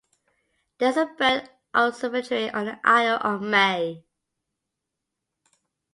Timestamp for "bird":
1.05-1.47